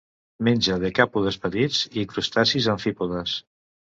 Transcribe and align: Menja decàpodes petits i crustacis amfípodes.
Menja 0.45 0.77
decàpodes 0.83 1.37
petits 1.43 1.83
i 2.03 2.07
crustacis 2.13 2.71
amfípodes. 2.75 3.37